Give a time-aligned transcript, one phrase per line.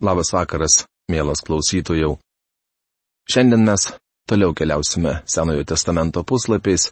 [0.00, 2.16] Labas vakaras, mielas klausytojau.
[3.28, 3.92] Šiandien mes
[4.28, 6.88] toliau keliausime Senojo testamento puslapiais,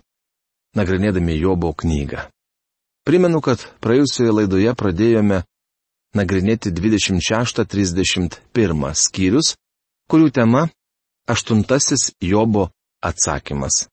[0.77, 2.29] nagrinėdami Jobo knygą.
[3.08, 5.42] Primenu, kad praėjusioje laidoje pradėjome
[6.21, 9.56] nagrinėti 26-31 skyrius,
[10.11, 10.68] kurių tema-
[11.32, 12.68] aštuntasis Jobo
[13.00, 13.88] atsakymas.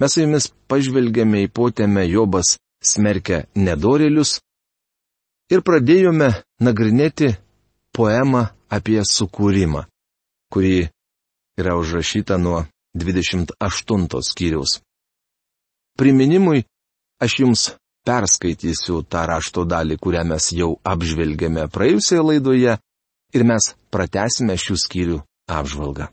[0.00, 4.40] Mes su jumis pažvelgėme į potėmę Jobas smerkia nedorėlius
[5.52, 6.32] ir pradėjome
[6.64, 7.36] nagrinėti
[7.96, 9.84] poemą apie sukūrimą,
[10.52, 10.88] kuri
[11.58, 14.80] yra užrašyta nuo 28 skyriaus.
[15.98, 16.64] Priminimui
[17.20, 17.62] aš jums
[18.06, 22.78] perskaitysiu tą rašto dalį, kurią mes jau apžvelgėme praėjusioje laidoje
[23.36, 25.18] ir mes pratesime šių skyrių
[25.50, 26.08] apžvalgą.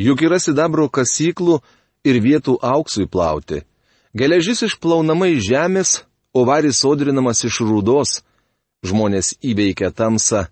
[0.00, 1.58] Juk yra sidabro kasyklų
[2.08, 3.60] ir vietų auksui plauti.
[4.16, 5.90] Geležis išplaunama iš žemės,
[6.32, 8.20] o varis sodrinamas iš rūdos,
[8.80, 10.46] Žmonės įveikia tamsą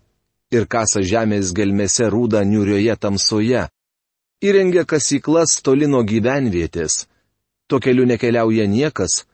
[0.53, 3.67] ir kasa žemės gelmėse rūdą niurioje tamsoje.
[4.41, 7.07] Įrengia kasyklas toli nuo gyvenvietės.
[7.67, 9.25] Tuo keliu nekeliauja niekas,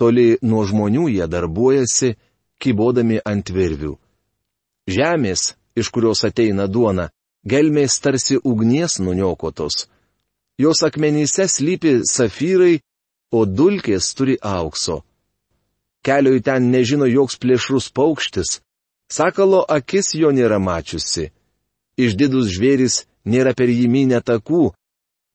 [0.00, 2.16] toli nuo žmonių jie darbuojasi,
[2.60, 3.94] kybodami ant virvių.
[4.88, 7.08] Žemės, iš kurios ateina duona,
[7.44, 9.86] gelmės tarsi ugnies nuniokotos.
[10.58, 12.80] Jos akmenyse slypi safyrai,
[13.32, 15.04] o dulkės turi aukso
[16.08, 18.58] kelio į ten nežino joks plėšrus paukštis,
[19.12, 21.28] sakalo akis jo nėra mačiusi.
[21.98, 24.70] Išdidus žvėris nėra per jį minę takų,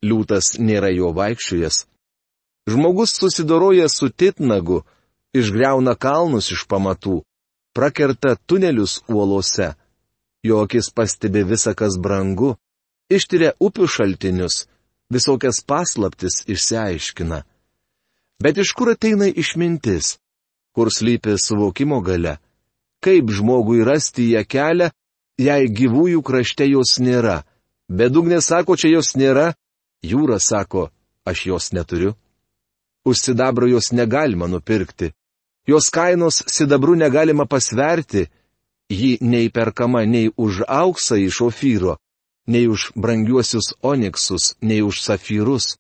[0.08, 1.84] liūtas nėra jo vaikščiojas.
[2.72, 4.82] Žmogus susidoroja su titnagu,
[5.36, 7.22] išgreuna kalnus iš pamatų,
[7.76, 9.74] prakerta tunelius uolose.
[10.44, 12.56] Jo akis pastebi visą, kas brangu,
[13.12, 14.66] ištiria upių šaltinius,
[15.12, 17.44] visokias paslaptis išsiaiškina.
[18.44, 20.18] Bet iš kur ateina išmintis?
[20.76, 22.38] Kur slypi suvokimo gale.
[23.04, 24.90] Kaip žmogui rasti ją kelią,
[25.38, 27.44] jei gyvųjų krašte jos nėra.
[27.90, 29.54] Bedugnė sako, čia jos nėra,
[30.04, 30.90] jūra sako,
[31.26, 32.16] aš jos neturiu.
[33.06, 35.12] Už sidabro jos negalima nupirkti.
[35.68, 38.28] Jos kainos sidabru negalima pasverti,
[38.90, 41.98] ji neįperkama nei už auksą iš ofyro,
[42.48, 45.78] nei už brangiuosius oniksus, nei už safyrus.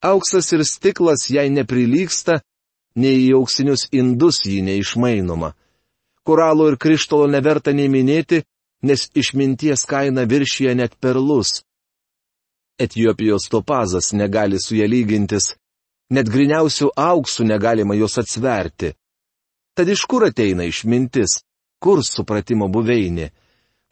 [0.00, 2.40] Auksas ir stiklas jai neprilyksta,
[2.98, 5.52] nei į auksinius indus jį neišmainoma.
[6.26, 8.42] Koralo ir krištolo neverta nei minėti,
[8.82, 11.62] nes išminties kaina viršyje net perlus.
[12.78, 15.54] Etijopijos topazas negali su ją lygintis,
[16.14, 18.92] net griniausių auksų negalima jos atsverti.
[19.74, 21.40] Tad iš kur ateina išmintis,
[21.82, 23.30] kur supratimo buveinė?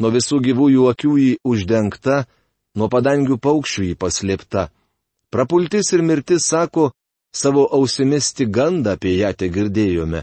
[0.03, 2.27] Nuo visų gyvųjų akių jį uždengta,
[2.77, 4.69] nuo padangių paukščių jį paslėpta.
[5.33, 6.91] Prapultis ir mirtis sako,
[7.41, 10.23] savo ausimis tik gandą apie ją te girdėjome.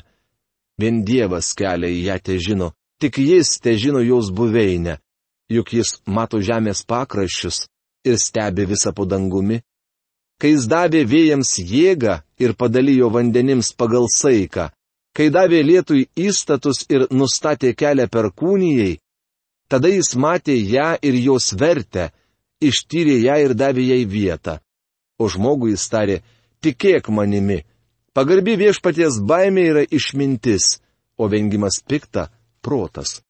[0.79, 4.97] Vien Dievas kelia į ją te žino, tik Jis te žino jos buveinę,
[5.55, 7.67] juk Jis mato žemės pakraščius
[8.09, 9.61] ir stebi visą po dangumi.
[10.41, 14.71] Kai Jis davė vėjams jėgą ir padalijo vandenims pagal saiką,
[15.13, 18.97] kai davė lietui įstatus ir nustatė kelią per kūnijai,
[19.69, 22.09] tada Jis matė ją ir jos vertę,
[22.63, 24.57] ištyrė ją ir davė jai vietą.
[25.21, 26.17] O žmogui jis tarė,
[26.63, 27.63] tikėk manimi.
[28.13, 30.79] Pagarbi viešpaties baimė yra išmintis,
[31.17, 32.29] o vengimas pikta-
[32.65, 33.21] protas.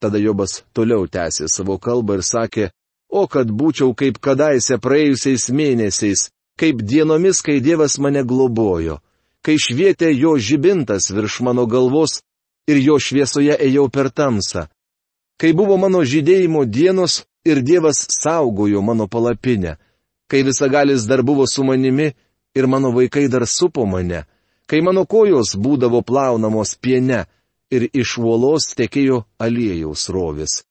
[0.00, 2.70] Tada Jobas toliau tęsė savo kalbą ir sakė,
[3.10, 9.00] o kad būčiau kaip kadaise praėjusiais mėnesiais, kaip dienomis, kai Dievas mane globojo,
[9.42, 12.22] kai švietė jo žibintas virš mano galvos
[12.68, 14.68] ir jo šviesoje ėjau per tamsą,
[15.40, 19.76] kai buvo mano žydėjimo dienos ir Dievas saugojo mano palapinę
[20.30, 22.12] kai visagalis dar buvo su manimi
[22.54, 24.24] ir mano vaikai dar supo mane,
[24.66, 27.24] kai mano kojos būdavo plaunamos piene
[27.74, 30.62] ir iš uolos tekėjo aliejaus rovis.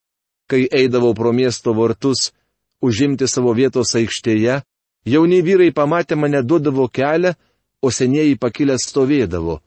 [0.49, 2.31] Kai eidavau pro miesto vartus,
[2.81, 4.61] užimti savo vietos aikštėje,
[5.05, 7.35] jauni vyrai pamatę mane duodavo kelią,
[7.81, 9.59] o senieji pakilę stovėdavo.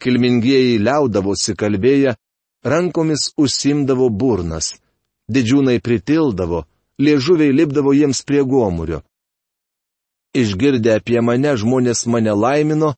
[0.00, 2.14] Kilmingieji liaudavosi kalbėję,
[2.64, 4.74] rankomis užsimdavo burnas.
[5.28, 6.64] Didžiūnai pritildavo,
[6.98, 9.02] liežuviai lipdavo jiems prie gomurio.
[10.34, 12.94] Išgirdę apie mane žmonės mane laimino,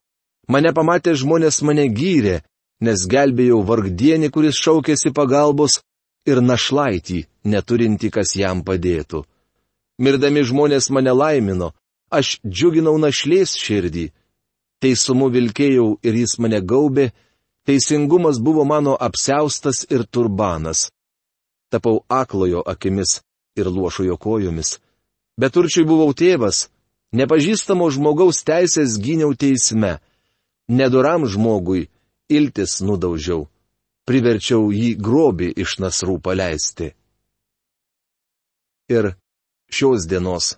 [0.47, 2.41] mane pamatę žmonės mane gyrė,
[2.83, 5.79] nes gelbėjau vargdienį, kuris šaukėsi pagalbos,
[6.25, 9.23] ir našlaitį, neturinti, kas jam padėtų.
[9.99, 11.71] Mirdami žmonės mane laimino,
[12.11, 14.09] aš džiuginau našlės širdį.
[14.83, 17.11] Teisumu vilkėjau ir jis mane gaubė,
[17.67, 20.89] teisingumas buvo mano apseustas ir turbanas.
[21.71, 23.21] Tapau aklojo akimis
[23.55, 24.79] ir luošojo kojomis.
[25.39, 26.67] Beturčiai buvau tėvas,
[27.13, 29.99] Nepažįstamo žmogaus teisės gyniau teisme.
[30.67, 31.89] Nedoram žmogui
[32.29, 33.47] iltis nudaužiau.
[34.03, 36.89] priverčiau jį grobį iš nasrų paleisti.
[38.91, 39.15] Ir
[39.71, 40.57] šios dienos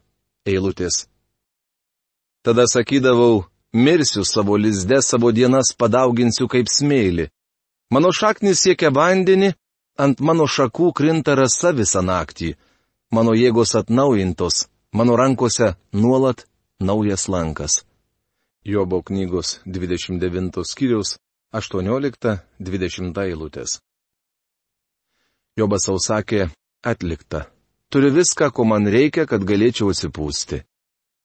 [0.50, 1.06] eilutės.
[2.46, 7.30] Tada sakydavau, mirsiu savo lizde, savo dienas padauginsiu kaip smėlį.
[7.94, 9.54] Mano šaknis siekia vandenį,
[9.98, 12.56] ant mano šakų krinta rasa visą naktį.
[13.13, 16.45] Mano jėgos atnaujintos, mano rankose nuolat
[16.80, 17.86] naujas lankas.
[18.63, 21.18] Jobo knygos 29 skyriaus
[21.53, 23.80] 18-20 eilutės.
[25.57, 26.47] Jobas savo sakė,
[26.83, 27.45] atlikta.
[27.92, 30.62] Turiu viską, ko man reikia, kad galėčiau atsipūsti.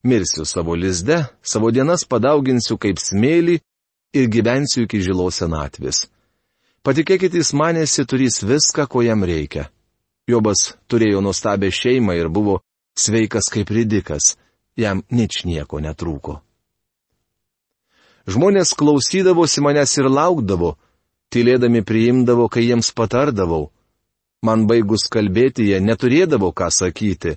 [0.02, 3.60] Mirsiu savo lizde, savo dienas padauginsiu kaip smėlį
[4.14, 6.08] ir gyvensiu iki žilos senatvės.
[6.82, 9.68] Patikėkit, jis manėsi turės viską, ko jam reikia.
[10.26, 12.60] Jobas turėjo nuostabę šeimą ir buvo
[12.98, 14.36] sveikas kaip ridikas,
[14.76, 16.40] jam nič nieko netrūko.
[18.30, 20.76] Žmonės klausydavosi manęs ir laukdavo,
[21.32, 23.70] tylėdami priimdavo, kai jiems patardavau.
[24.44, 27.36] Man baigus kalbėti, jie neturėdavo ką sakyti.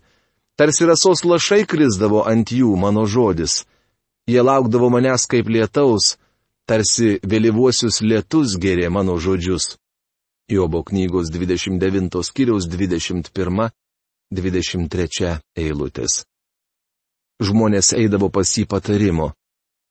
[0.56, 3.64] Tarsi rasos lašai krizdavo ant jų mano žodis.
[4.30, 6.16] Jie laukdavo manęs kaip lietaus,
[6.70, 9.76] tarsi vėlyvuosius lietus gerė mano žodžius.
[10.52, 13.72] Jobo knygos 29 skiriaus 21
[14.32, 16.24] 23 eilutės.
[17.44, 19.34] Žmonės eidavo pas jį patarimo.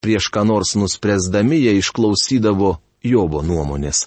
[0.02, 4.06] Prieš ką nors nuspręsdami jie išklausydavo Jobo nuomonės.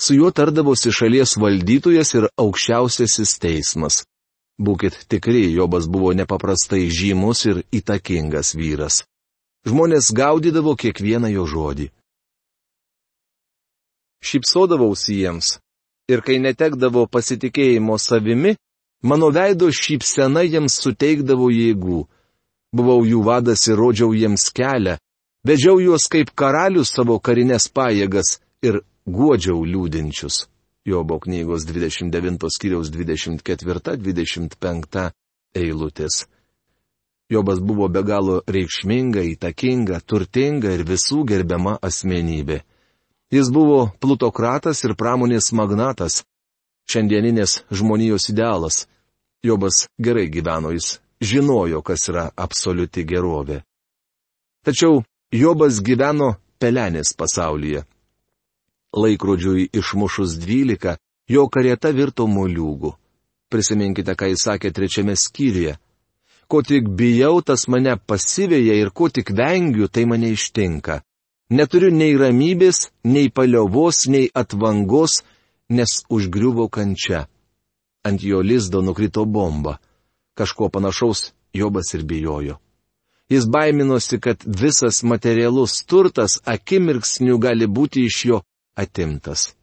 [0.00, 4.04] Su juo tardavosi šalies valdytojas ir aukščiausiasis teismas.
[4.58, 9.04] Būkit tikri, Jobas buvo nepaprastai žymus ir įtakingas vyras.
[9.66, 11.88] Žmonės gaudydavo kiekvieną jo žodį.
[14.22, 15.58] Šypsodavausi jiems
[16.08, 18.56] ir kai netekdavo pasitikėjimo savimi,
[19.02, 22.04] mano veido šypsena jiems suteikdavo jėgų.
[22.76, 24.98] Buvau jų vadas ir rodžiau jiems kelią,
[25.48, 30.48] Vedžiau juos kaip karalius savo karinės pajėgas ir guodžiau liūdinčius.
[30.84, 35.12] Jobo knygos 29 skyriaus 24-25
[35.54, 36.26] eilutės.
[37.30, 42.62] Jobas buvo be galo reikšminga, įtakinga, turtinga ir visų gerbiama asmenybė.
[43.30, 46.24] Jis buvo plutokratas ir pramonės magnatas,
[46.90, 48.86] šiandieninės žmonijos idealas.
[49.44, 53.62] Jobas gerai gyveno, jis žinojo, kas yra absoliuti gerovė.
[54.66, 55.02] Tačiau
[55.32, 57.84] Jobas gyveno pelenės pasaulyje.
[58.96, 60.96] Laikrodžiui išmušus dvylika,
[61.28, 62.94] jo karieta virto moliūgų.
[63.52, 65.76] Prisiminkite, ką jis sakė trečiame skyriuje.
[66.48, 71.02] Ko tik bijau, tas mane pasivėja ir ko tik vengiu, tai mane ištinka.
[71.52, 75.22] Neturiu nei ramybės, nei paliovos, nei atvangos,
[75.68, 77.26] nes užgriuvo kančia.
[78.04, 79.78] Ant jo lizdo nukrito bomba.
[80.34, 82.56] Kažko panašaus Jobas ir bijojo.
[83.28, 88.40] Jis baiminosi, kad visas materialus turtas akimirksniu gali būti iš jo
[88.74, 89.54] atimtas.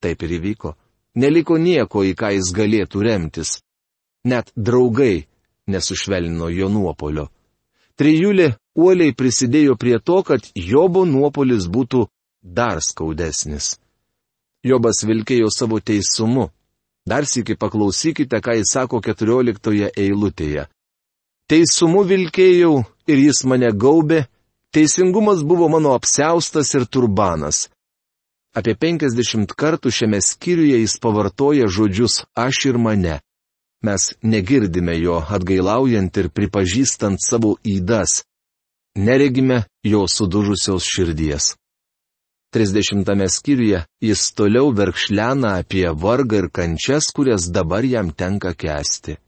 [0.00, 0.74] Taip ir įvyko.
[1.14, 3.60] Neliko nieko, į ką jis galėtų remtis.
[4.24, 5.26] Net draugai
[5.66, 7.28] nesušvelnino jo nuopolio.
[7.96, 12.06] Trijulė uoliai prisidėjo prie to, kad Jobo nuopolis būtų
[12.42, 13.76] dar skaudesnis.
[14.66, 16.48] Jobas vilkėjo savo teisumu.
[17.06, 20.66] Dar sėki paklausykite, ką jis sako keturioliktoje eilutėje.
[21.46, 24.24] Teisumu vilkėjau ir jis mane gaubė,
[24.74, 27.68] teisingumas buvo mano apseustas ir turbanas.
[28.56, 33.20] Apie penkisdešimt kartų šiame skyriuje jis pavartoja žodžius aš ir mane.
[33.86, 38.24] Mes negirdime jo atgailaujant ir pripažįstant savo įdas.
[38.96, 41.52] Neregime jo sudužusios širdies.
[42.56, 49.18] Trisdešimtame skyriuje jis toliau verkšlena apie vargą ir kančias, kurias dabar jam tenka kesti.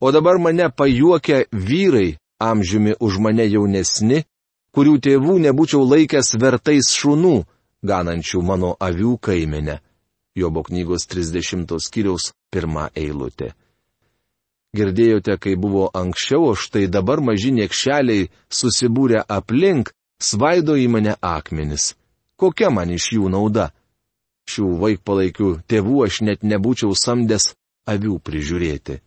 [0.00, 4.24] O dabar mane pajuokia vyrai, amžiumi už mane jaunesni,
[4.72, 7.36] kurių tėvų nebūčiau laikęs vertais šunų,
[7.84, 9.76] ganančių mano avių kaimenę.
[10.34, 13.52] Jobo knygos 30 skyriaus pirmą eilutę.
[14.72, 19.92] Girdėjote, kai buvo anksčiau, o štai dabar maži niekšeliai susibūrė aplink,
[20.22, 21.92] svaido į mane akmenis.
[22.40, 23.70] Kokia man iš jų nauda?
[24.50, 27.52] Šių vaikpalaikių tėvų aš net nebūčiau samdęs
[27.90, 29.02] avių prižiūrėti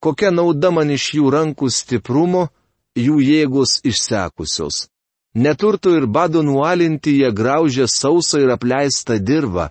[0.00, 2.48] kokia nauda man iš jų rankų stiprumo,
[2.96, 4.88] jų jėgos išsekusios.
[5.34, 9.68] Neturtų ir bado nualinti jie graužė sausą ir apleistą dirbą.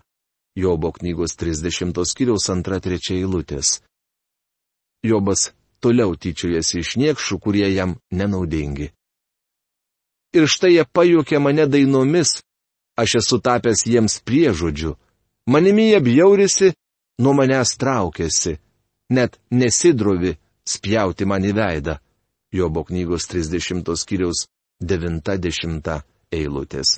[0.55, 3.81] Jobo knygos 30 skyriaus 2-3 eilutės.
[5.03, 5.51] Jobas
[5.83, 8.91] toliau tyčiojasi iš niekšų, kurie jam nenaudingi.
[10.33, 12.39] Ir štai jie pajūkė mane dainomis,
[12.99, 14.95] aš esu tapęs jiems priežodžiu,
[15.49, 16.73] manimi jie bjaurisi,
[17.19, 18.59] nuo manęs traukėsi
[19.09, 20.35] net nesidrovi
[20.67, 21.97] spjauti man į veidą.
[22.53, 24.47] Jobo knygos 30 skyriaus
[24.81, 25.99] 90
[26.33, 26.97] eilutės.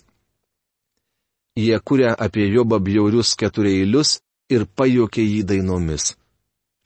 [1.60, 4.20] Jie kuria apie Jobą bjaurius ketureilius
[4.50, 6.14] ir pajokė jį dainomis.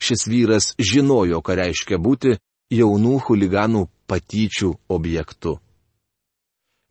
[0.02, 2.34] Šis vyras žinojo, ką reiškia būti
[2.74, 5.60] jaunų huliganų patyčių objektu.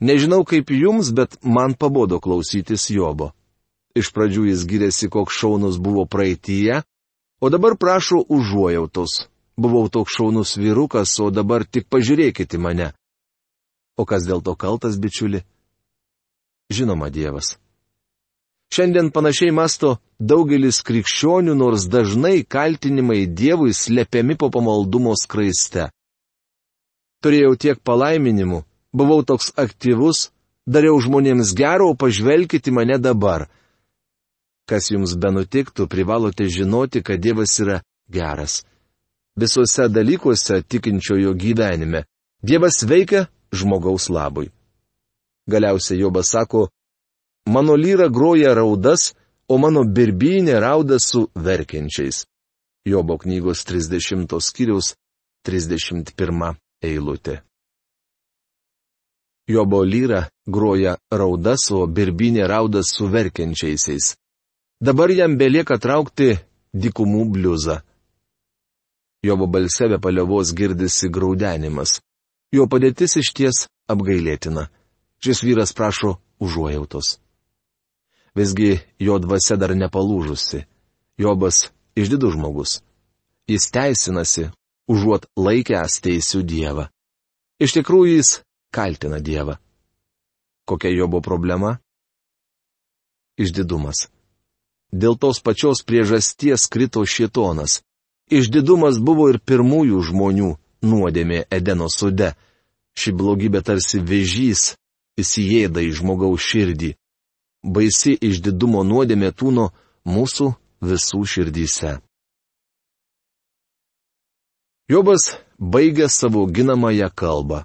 [0.05, 3.31] Nežinau kaip jums, bet man pabodo klausytis Jobo.
[3.97, 6.83] Iš pradžių jis gyrėsi, koks šaunus buvo praeitie,
[7.41, 9.25] o dabar prašo užuojautos.
[9.57, 12.91] Buvau toks šaunus vyrukas, o dabar tik pažiūrėkite mane.
[13.97, 15.41] O kas dėl to kaltas, bičiuli?
[16.69, 17.55] Žinoma, Dievas.
[18.75, 25.89] Šiandien panašiai masto daugelis krikščionių, nors dažnai kaltinimai Dievui slepiami po pamaldumo skraiste.
[27.23, 30.29] Turėjau tiek palaiminimų, buvau toks aktyvus,
[30.67, 33.49] dariau žmonėms gero, pažvelkite mane dabar.
[34.65, 38.63] Kas jums benutiktų, privalote žinoti, kad Dievas yra geras.
[39.37, 42.05] Visuose dalykuose tikinčiojo gyvenime
[42.41, 44.49] Dievas veikia žmogaus labui.
[45.45, 46.69] Galiausiai Jobas sako,
[47.45, 49.13] Mano lyra groja raudas,
[49.47, 52.25] o mano birbynė rauda su verkiančiais.
[52.85, 54.95] Jobo knygos 30 skyriaus
[55.45, 57.41] 31 eilutė.
[59.47, 64.15] Jobo lyra groja raudas, o birbynė rauda su verkiančiaisiais.
[64.81, 66.31] Dabar jam belieka traukti
[66.73, 67.75] dikumų bliuzą.
[69.25, 71.99] Jobo balseve paliovos girdisi graudenimas.
[72.53, 74.67] Jo padėtis iš ties apgailėtina.
[75.21, 77.19] Šis vyras prašo užuojautos.
[78.35, 80.65] Visgi jo dvasia dar nepalūžusi.
[81.21, 82.81] Jobas išdidus žmogus.
[83.47, 84.49] Jis teisinasi,
[84.89, 86.89] užuot laikęs teisių Dievą.
[87.61, 88.31] Iš tikrųjų jis
[88.75, 89.55] kaltina Dievą.
[90.67, 91.77] Kokia Jobo problema?
[93.37, 94.07] Išdidumas.
[94.91, 97.81] Dėl tos pačios priežasties krito šitonas.
[98.31, 100.51] Išdidumas buvo ir pirmųjų žmonių
[100.89, 102.33] nuodėmė Edeno sude.
[102.95, 104.75] Ši blogybė tarsi vežys
[105.19, 106.95] įsijėda į žmogaus širdį
[107.65, 109.69] baisi išdidumo nuodėmė tūno
[110.05, 110.51] mūsų
[110.85, 111.97] visų širdyse.
[114.91, 117.63] Jobas baigė savo ginamąją kalbą.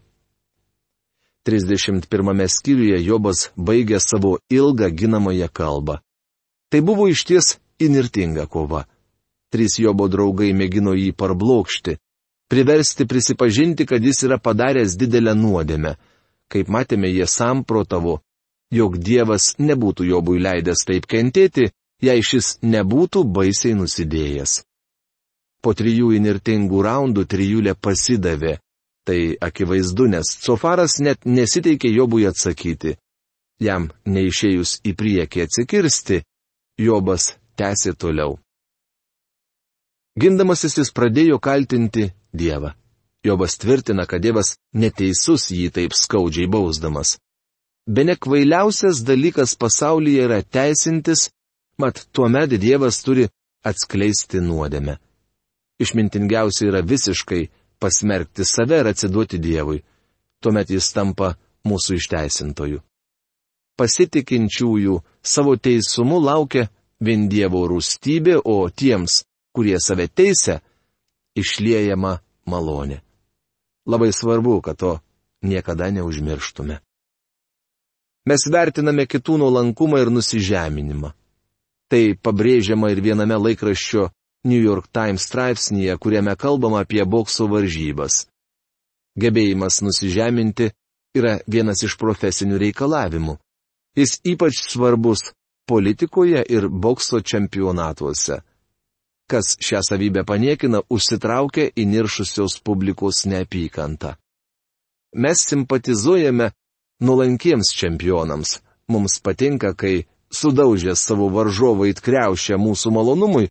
[1.50, 5.98] 31 skyriuje Jobas baigė savo ilgą ginamąją kalbą.
[6.70, 8.84] Tai buvo išties inirtinga kova.
[9.50, 11.96] Trys Jobo draugai mėgino jį parblokšti,
[12.50, 15.96] priversti prisipažinti, kad jis yra padaręs didelę nuodėmę.
[16.50, 18.20] Kaip matėme, jie samprotavo,
[18.70, 21.70] jog Dievas nebūtų Jobui leidęs taip kentėti,
[22.02, 24.60] jei šis nebūtų baisiai nusidėjęs.
[25.62, 28.58] Po trijų inirtingų raundų trijulė pasidavė.
[29.06, 32.96] Tai akivaizdu, nes Cofaras net nesiteikė Jobui atsakyti.
[33.60, 36.20] Jam neišėjus į priekį atsikirsti,
[36.80, 38.38] Jobas tęsė toliau.
[40.20, 42.74] Gindamasis jis pradėjo kaltinti Dievą.
[43.24, 47.18] Jobas tvirtina, kad Dievas neteisus jį taip skaudžiai bausdamas.
[47.86, 51.28] Be nekvailiausias dalykas pasaulyje yra teisintis,
[51.80, 53.28] mat tuomet Dievas turi
[53.64, 54.96] atskleisti nuodėmę.
[55.80, 57.48] Išmintingiausia yra visiškai
[57.80, 59.82] pasmerkti save ir atsiduoti Dievui.
[60.40, 61.34] Tuomet jis tampa
[61.68, 62.80] mūsų išteisintoju.
[63.80, 66.68] Pasitikinčiųjų savo teisumu laukia
[67.00, 69.24] vien Dievo rūstybė, o tiems,
[69.56, 70.60] kurie save teisia,
[71.36, 73.00] išliejama malonė.
[73.88, 74.92] Labai svarbu, kad to
[75.42, 76.80] niekada neužmirštume.
[78.28, 81.14] Mes vertiname kitų nuolankumą ir nusižeminimą.
[81.90, 84.10] Tai pabrėžiama ir viename laikraščio
[84.44, 88.24] New York Times straipsnėje, kuriame kalbama apie bokso varžybas.
[89.20, 90.70] Gebėjimas nusižeminti
[91.18, 93.36] yra vienas iš profesinių reikalavimų.
[93.98, 95.32] Jis ypač svarbus
[95.68, 98.40] politikoje ir bokso čempionatuose.
[99.30, 104.16] Kas šią savybę paniekina, užsitraukia įniršusios publikos neapykantą.
[105.14, 106.50] Mes simpatizuojame
[107.02, 108.58] nuolankiems čempionams.
[108.90, 113.50] Mums patinka, kai sudaužę savo varžovą įtkriaušę mūsų malonumui,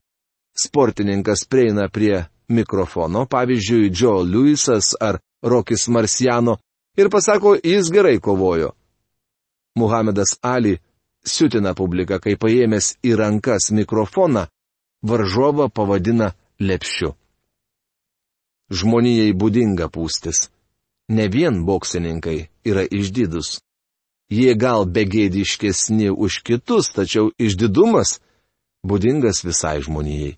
[0.63, 6.57] sportininkas prieina prie mikrofono, pavyzdžiui, Joe Lewisas ar Rokis Marciano,
[6.97, 8.71] ir pasako, jis gerai kovojo.
[9.75, 10.77] Muhamedas Ali
[11.25, 14.47] siutina publiką, kai paėmęs į rankas mikrofoną,
[15.03, 17.13] varžovą pavadina lepšiu.
[18.69, 20.49] Žmonijai būdinga pūstis
[21.09, 23.59] ne vien boksininkai yra išdidus.
[24.29, 28.19] Jie gal begėdiškesni už kitus, tačiau išdidumas
[28.85, 30.37] būdingas visai žmonijai.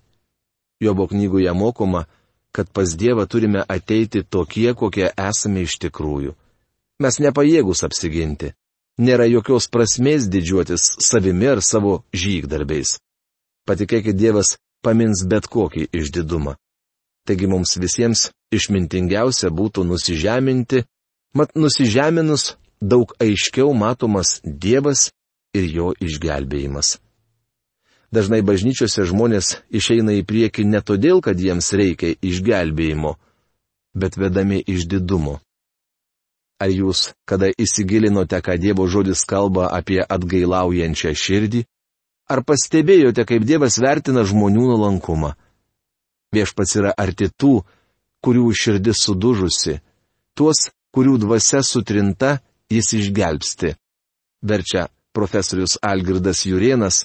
[0.82, 2.06] Jobo knygoje mokoma,
[2.52, 6.34] kad pas Dievą turime ateiti tokie, kokie esame iš tikrųjų.
[7.02, 8.52] Mes nepajėgus apsiginti.
[9.00, 12.98] Nėra jokios prasmės didžiuotis savimi ar savo žygdarbiais.
[13.66, 16.56] Patikėkit, Dievas pamins bet kokį išdidumą.
[17.26, 20.82] Taigi mums visiems išmintingiausia būtų nusižeminti,
[21.38, 25.12] mat nusižeminus daug aiškiau matomas Dievas
[25.54, 26.98] ir jo išgelbėjimas.
[28.12, 33.16] Dažnai bažnyčiose žmonės išeina į priekį ne todėl, kad jiems reikia išgelbėjimo,
[33.96, 35.38] bet vedami iš didumo.
[36.60, 41.64] Ar jūs kada įsigilinote, ką Dievo žodis kalba apie atgailaujančią širdį?
[42.30, 45.32] Ar pastebėjote, kaip Dievas vertina žmonių nuolankumą?
[46.32, 47.64] Viešpats yra arti tų,
[48.22, 49.80] kurių širdis sudužusi,
[50.38, 52.38] tuos, kurių dvasia sutrinta,
[52.70, 53.74] jis išgelbsti.
[54.44, 57.02] Verčia profesorius Algirdas Jurienas,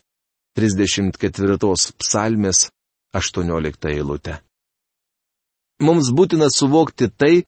[0.57, 1.57] 34
[2.01, 2.67] psalmės
[3.13, 4.39] 18 eilutė.
[5.85, 7.45] Mums būtina suvokti tai,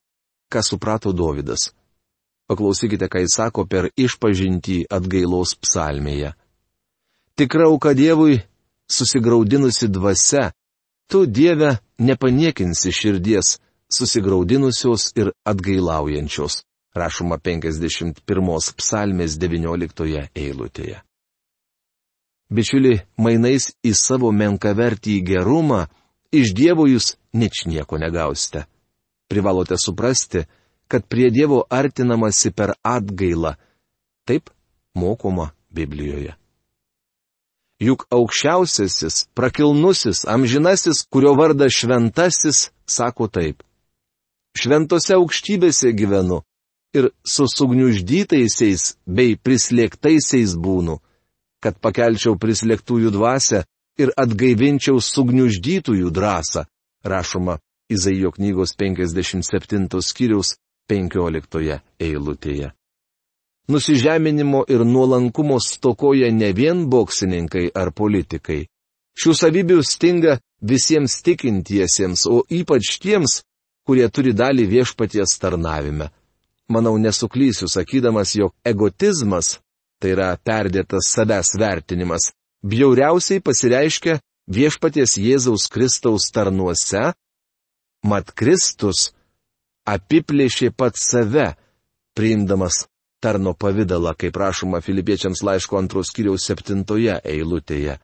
[0.53, 1.71] ką suprato Dovydas.
[2.49, 6.35] Paklausykite, ką jis sako per išpažinti atgailos psalmėje.
[7.33, 8.43] Tikra auka Dievui
[8.89, 10.51] susigraudinusi dvasia,
[11.09, 13.57] tu Dieve nepaniekinsi širdies
[13.89, 16.61] susigraudinusios ir atgailaujančios
[16.93, 21.01] rašoma 51 psalmės 19 eilutėje.
[22.49, 25.85] Bičiuli, mainais į savo menkavertį gerumą,
[26.33, 28.65] iš Dievo jūs nič nieko negausite.
[29.29, 30.47] Privalote suprasti,
[30.89, 33.53] kad prie Dievo artinamasi per atgailą.
[34.25, 34.49] Taip
[34.97, 36.33] mokoma Biblijoje.
[37.79, 43.63] Juk aukščiausiasis, prakilnusis, amžinasis, kurio vardas šventasis, sako taip.
[44.57, 46.41] Šventose aukštybėse gyvenu,
[46.93, 50.97] ir su sugniuždytaisiais bei prislėgtaisiais būnu,
[51.63, 53.63] kad pakelčiau prislėgtųjų dvasę
[53.99, 56.65] ir atgaivinčiau sugniuždytųjų drąsą,
[57.03, 60.55] rašoma Izaijo knygos 57 skyriaus
[60.89, 62.71] 15 eilutėje.
[63.69, 68.63] Nusižeminimo ir nuolankumo stokoja ne vien boksininkai ar politikai.
[69.19, 73.41] Šių savybių stinga visiems tikintiesiems, o ypač tiems,
[73.85, 76.09] kurie turi dalį viešpaties tarnavime
[76.69, 79.59] manau, nesuklysiu sakydamas, jog egotizmas,
[79.99, 82.31] tai yra perdėtas savęs vertinimas,
[82.63, 87.11] bjauriausiai pasireiškia viešpaties Jėzaus Kristaus tarnuose,
[88.03, 89.11] mat Kristus
[89.89, 91.53] apiplėšė pat save,
[92.15, 92.85] priimdamas
[93.19, 97.99] tarno pavydalą, kaip prašoma Filipiečiams laiško antros kiriaus septintoje eilutėje.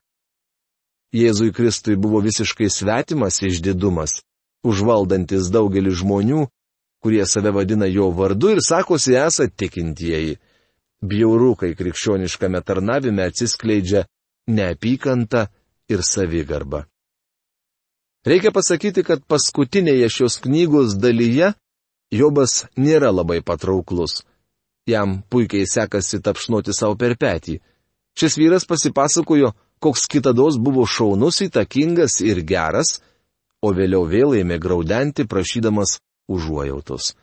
[1.15, 4.19] Jėzui Kristui buvo visiškai svetimas išdidumas,
[4.67, 6.41] užvaldantis daugelį žmonių,
[7.03, 10.35] kurie save vadina jo vardu ir sakosi esą tikintieji.
[11.05, 14.05] Bjauru, kai krikščioniškame tarnavime atsiskleidžia
[14.47, 15.47] neapykanta
[15.89, 16.85] ir savigarba.
[18.25, 21.53] Reikia pasakyti, kad paskutinėje šios knygos dalyje
[22.13, 24.23] Jobas nėra labai patrauklus.
[24.89, 27.59] Jam puikiai sekasi tapšnoti savo per petį.
[28.15, 32.99] Šis vyras pasipasakojo, koks kitados buvo šaunus, įtakingas ir geras,
[33.65, 35.97] o vėliau vėl ėmė graudenti, prašydamas
[36.29, 37.15] užuojautos.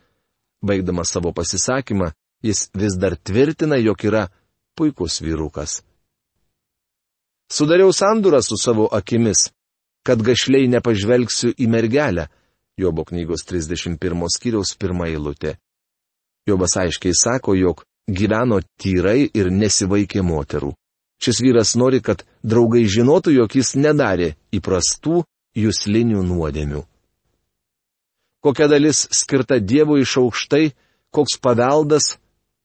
[0.63, 2.11] Baigdamas savo pasisakymą,
[2.43, 4.27] jis vis dar tvirtina, jog yra
[4.77, 5.81] puikus vyrukas.
[7.53, 9.49] Sudariau sandūrą su savo akimis,
[10.03, 12.29] kad gašliai nepažvelgsiu į mergelę,
[12.77, 15.59] Jobo knygos 31 skyriaus pirmą eilutę.
[16.49, 20.71] Jobas aiškiai sako, jog gyveno tyrai ir nesivaikė moterų.
[21.21, 25.21] Šis vyras nori, kad draugai žinotų, jog jis nedarė įprastų
[25.53, 26.81] jūslinių nuodėmių
[28.43, 30.73] kokia dalis skirta Dievui iš aukštai,
[31.15, 32.17] koks paveldas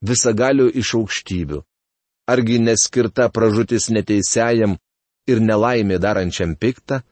[0.03, 1.63] visagalių iš aukštybių.
[2.29, 4.77] Argi neskirta pražutis neteisėjam
[5.29, 7.03] ir nelaimė darančiam piktą?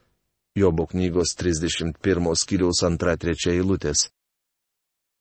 [0.56, 4.08] Jobo knygos 31 skyriaus 2-3 eilutės.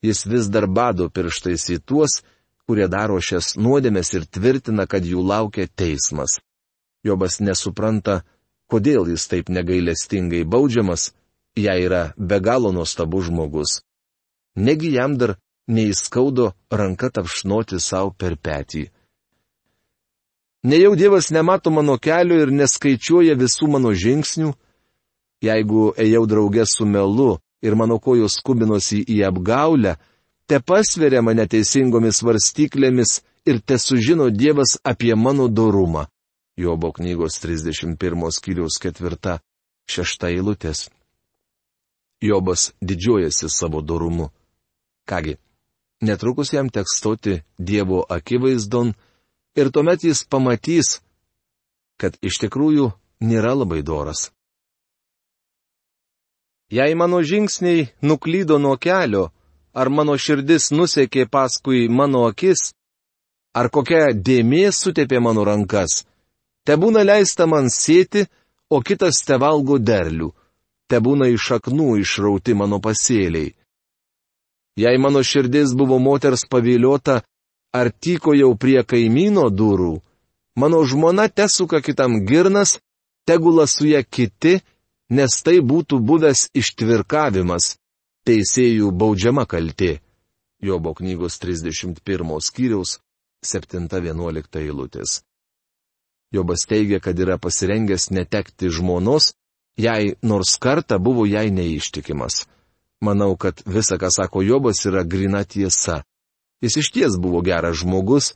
[0.03, 2.21] Jis vis dar bado pirštais į tuos,
[2.67, 6.39] kurie daro šias nuodėmės ir tvirtina, kad jų laukia teismas.
[7.05, 8.23] Jobas nesupranta,
[8.71, 11.11] kodėl jis taip negailestingai baudžiamas,
[11.55, 13.81] jai yra be galo nuostabus žmogus.
[14.55, 15.35] Negi jam dar
[15.67, 18.85] neįskaudo ranka tapšnoti savo per petį.
[20.65, 24.53] Nejau Dievas nemato mano kelio ir neskaičiuoja visų mano žingsnių?
[25.45, 29.95] Jeigu ėjau draugė su melu ir mano kojos skubinosi į apgaulę,
[30.49, 36.07] te pasveria mane teisingomis varstyklėmis ir te sužino Dievas apie mano dorumą.
[36.57, 40.89] Jobo knygos 31 skyriaus 4-6 eilutės.
[42.23, 44.31] Jobas didžiuojasi savo dorumu.
[45.05, 45.35] Kągi,
[46.01, 48.93] netrukus jam teks stoti Dievo akivaizdon
[49.55, 50.99] ir tuomet jis pamatys,
[51.97, 52.91] kad iš tikrųjų
[53.23, 54.29] nėra labai doras.
[56.71, 59.29] Jei mano žingsniai nuklydo nuo kelio,
[59.73, 62.73] ar mano širdis nusekė paskui mano akis,
[63.53, 66.03] ar kokia dėmė sutepė mano rankas,
[66.65, 68.25] te būna leista man sėti,
[68.69, 70.33] o kitas te valgo derlių
[70.87, 73.53] te būna iš šaknų išrauti mano pasėliai.
[74.75, 77.21] Jei mano širdis buvo moters paviliota,
[77.71, 79.93] ar tyko jau prie kaimyno durų,
[80.59, 82.79] mano žmona tesuka kitam girnas,
[83.27, 84.59] tegula su ją kiti,
[85.09, 87.75] nes tai būtų buvęs ištvirkavimas,
[88.27, 89.99] teisėjų baudžiama kaltė.
[90.63, 92.99] Jobo knygos 31 skyriaus
[93.45, 95.21] 7-11 eilutės.
[96.33, 99.33] Jobas teigia, kad yra pasirengęs netekti žmonos,
[99.77, 102.43] jei nors kartą buvo jai neištikimas.
[103.01, 106.03] Manau, kad visa, ką sako Jobas, yra grina tiesa.
[106.63, 108.33] Jis iš ties buvo geras žmogus,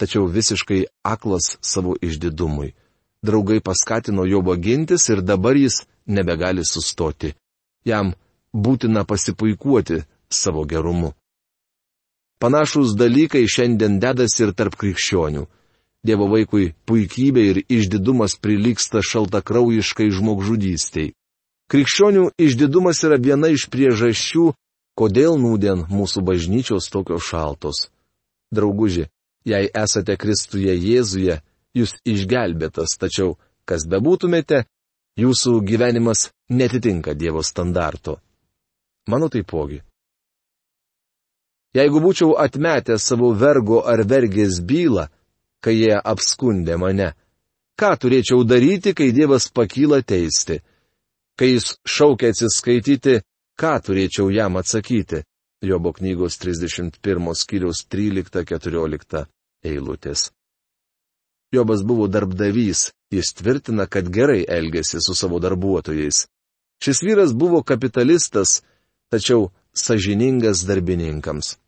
[0.00, 2.74] tačiau visiškai aklas savo išdidumui.
[3.22, 7.34] Draugai paskatino Jobo gintis ir dabar jis nebegali sustoti.
[7.84, 8.14] Jam
[8.52, 11.12] būtina pasipuikuoti savo gerumu.
[12.40, 15.44] Panašus dalykai šiandien dedasi ir tarp krikščionių.
[16.00, 21.12] Dievo vaikui puikybė ir išdidumas prilyksta šaltakraujiškai žmogžudystiai.
[21.70, 24.48] Krikščionių išdidumas yra viena iš priežasčių,
[24.98, 27.84] kodėl nūdien mūsų bažnyčios tokios šaltos.
[28.50, 29.06] Drauguži,
[29.46, 31.38] jei esate Kristuje Jėzuje,
[31.78, 34.64] jūs išgelbėtas, tačiau, kas bebūtumėte,
[35.20, 38.18] jūsų gyvenimas netitinka Dievo standarto.
[39.06, 39.78] Mano taipogi.
[41.78, 45.06] Jeigu būčiau atmetęs savo vergo ar vergės bylą,
[45.62, 47.12] kai jie apskundė mane.
[47.78, 50.58] Ką turėčiau daryti, kai Dievas pakyla teisti?
[51.38, 53.20] Kai jis šaukia atsiskaityti,
[53.60, 55.24] ką turėčiau jam atsakyti?
[55.62, 59.26] Jobo knygos 31 skyriaus 13-14
[59.64, 60.30] eilutės.
[61.52, 66.28] Jobas buvo darbdavys, jis tvirtina, kad gerai elgėsi su savo darbuotojais.
[66.80, 68.62] Šis vyras buvo kapitalistas,
[69.12, 71.58] tačiau sažiningas darbininkams.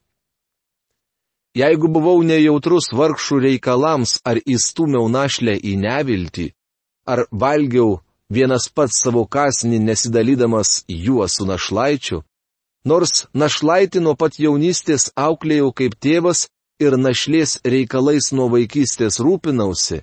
[1.53, 6.47] Jeigu buvau nejautrus vargšų reikalams ar įstumiau našlę į neviltį,
[7.05, 7.99] ar valgiau
[8.33, 12.23] vienas pats savo kasnį nesidalydamas juo su našlaičiu,
[12.85, 16.47] nors našlaitį nuo pat jaunystės auklėjau kaip tėvas
[16.81, 20.03] ir našlės reikalais nuo vaikystės rūpinausi,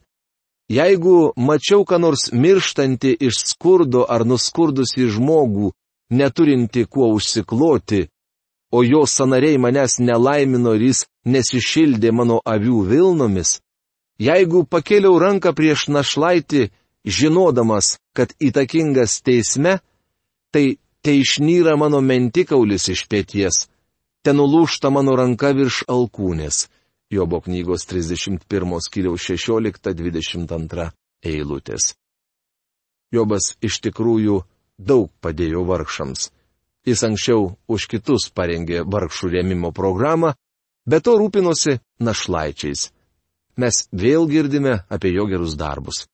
[0.70, 5.74] jeigu mačiau ką nors mirštantį iš skurdo ar nuskurdusi žmogų,
[6.10, 8.08] neturinti kuo užsikloti,
[8.72, 13.58] o jo sanariai manęs nelaimino ir jis nesišildė mano avių vilnomis,
[14.22, 16.70] jeigu pakėliau ranką prieš našlaitį,
[17.10, 19.80] žinodamas, kad įtakingas teisme,
[20.54, 23.68] tai te išnyra mano mentikaulis iš pėties,
[24.24, 26.68] ten nulūšta mano ranka virš alkūnės.
[27.10, 30.92] Jobo knygos 31 skiriaus 16-22
[31.26, 31.96] eilutės.
[33.10, 34.44] Jobas iš tikrųjų
[34.78, 36.30] daug padėjo vargšams.
[36.86, 40.36] Jis anksčiau už kitus parengė vargšų rėmimo programą,
[40.86, 42.92] bet to rūpinosi našlaičiais.
[43.58, 46.06] Mes vėl girdime apie jo gerus darbus.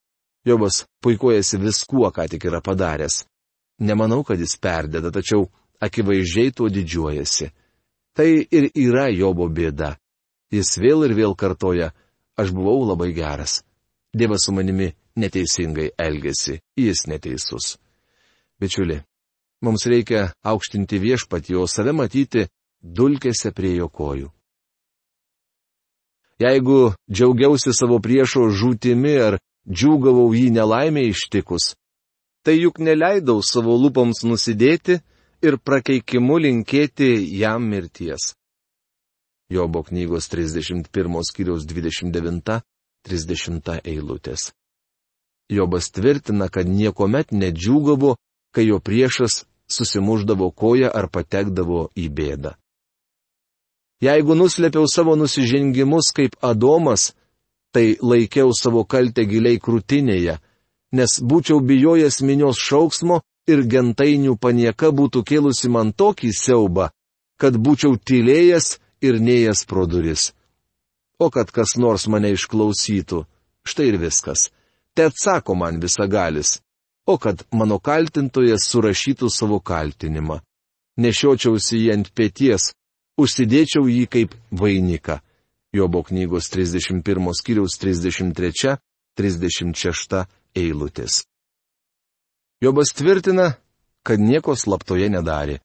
[0.45, 3.23] Jobas puikuojasi viskuo, ką tik yra padaręs.
[3.79, 5.47] Nemanau, kad jis perdeda, tačiau
[5.81, 7.49] akivaizdžiai tuo didžiuojasi.
[8.15, 9.95] Tai ir yra Jobo bėda.
[10.53, 11.89] Jis vėl ir vėl kartoja,
[12.37, 13.63] aš buvau labai geras.
[14.15, 17.75] Dievas su manimi neteisingai elgesi, jis neteisus.
[18.61, 19.01] Bičiuli,
[19.65, 22.45] Mums reikia aukštinti viešpatį, o save matyti
[22.83, 24.29] dulkėse prie jo kojų.
[26.43, 26.79] Jeigu
[27.09, 29.37] džiaugiausi savo priešo žūtimi ar
[29.69, 31.75] džiūgavau jį nelaimė ištikus,
[32.45, 34.99] tai juk neleidau savo lūpoms nusidėti
[35.41, 38.35] ir prakeikimu linkėti jam mirties.
[39.49, 44.51] Jobo knygos 31 skyriaus 29-30 eilutės.
[45.49, 48.17] Jobas tvirtina, kad niekuomet nedžiūgavo,
[48.49, 52.55] kai jo priešas susimuždavo koją ar patekdavo į bėdą.
[54.01, 57.13] Jeigu nuslėpiau savo nusižengimus kaip Adomas,
[57.75, 60.37] tai laikiau savo kaltę giliai krūtinėje,
[60.95, 63.19] nes būčiau bijojęs minios šauksmo
[63.51, 66.87] ir gentainių panieka būtų kėlusi man tokį siaubą,
[67.35, 70.31] kad būčiau tylėjęs ir neėjęs pro duris.
[71.19, 73.25] O kad kas nors mane išklausytų,
[73.67, 74.49] štai ir viskas.
[74.95, 76.61] Te atsako man visagalis,
[77.03, 80.39] o kad mano kaltintojas surašytų savo kaltinimą.
[80.95, 82.71] Nešiočiausi jį ant pėties,
[83.19, 85.19] užsidėčiau jį kaip vainiką.
[85.75, 87.03] Jobo knygos 31
[87.35, 90.21] skyriaus 33-36
[90.55, 91.25] eilutės.
[92.63, 93.59] Jobas tvirtina,
[94.05, 95.59] kad nieko slaptoje nedarė.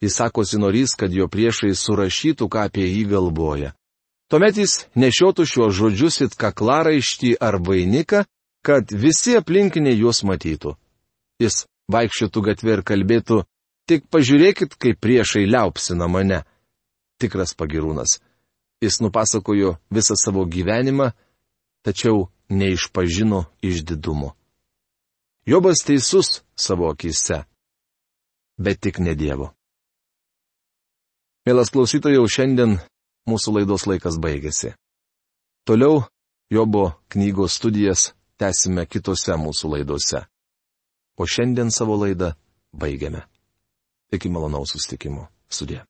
[0.00, 3.74] Jis sakosi norys, kad jo priešai surašytų, ką apie jį galvoja.
[4.32, 8.24] Tuomet jis nešiotų šiuos žodžius it kaklaraištį ar vainiką,
[8.64, 10.76] kad visi aplinkiniai juos matytų.
[11.42, 13.44] Jis vaikščiotų gatvė ir kalbėtų,
[13.90, 16.44] tik pažiūrėkit, kaip priešai liaupsina mane.
[17.20, 18.20] Tikras pagirūnas.
[18.80, 21.10] Jis nupasakojo visą savo gyvenimą,
[21.84, 24.34] tačiau neišpažino išdidumo.
[25.46, 27.44] Jobas teisus savo akise,
[28.58, 29.52] bet tik ne Dievo.
[31.46, 32.78] Mielas klausytojau, šiandien
[33.28, 34.74] mūsų laidos laikas baigėsi.
[35.64, 36.04] Toliau
[36.50, 40.24] Jobo knygos studijas tęsime kitose mūsų laidose.
[41.20, 42.32] O šiandien savo laidą
[42.72, 43.22] baigiame.
[44.10, 45.28] Iki malonaus sustikimo.
[45.50, 45.84] Sudė.